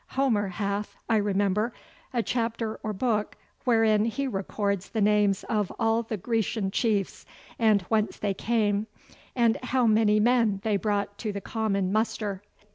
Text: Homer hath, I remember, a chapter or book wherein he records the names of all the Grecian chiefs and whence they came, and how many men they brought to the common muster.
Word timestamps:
Homer 0.17 0.47
hath, 0.47 0.95
I 1.07 1.17
remember, 1.17 1.73
a 2.11 2.23
chapter 2.23 2.77
or 2.81 2.91
book 2.91 3.35
wherein 3.65 4.05
he 4.05 4.25
records 4.27 4.89
the 4.89 4.99
names 4.99 5.43
of 5.43 5.71
all 5.77 6.01
the 6.01 6.17
Grecian 6.17 6.71
chiefs 6.71 7.23
and 7.59 7.83
whence 7.83 8.17
they 8.17 8.33
came, 8.33 8.87
and 9.35 9.57
how 9.61 9.85
many 9.85 10.19
men 10.19 10.59
they 10.63 10.75
brought 10.77 11.19
to 11.19 11.31
the 11.31 11.39
common 11.39 11.91
muster. 11.93 12.41